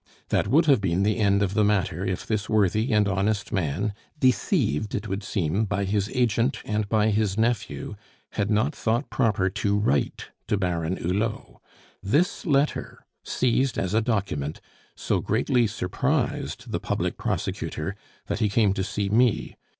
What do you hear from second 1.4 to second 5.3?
of the matter if this worthy and honest man, deceived, it would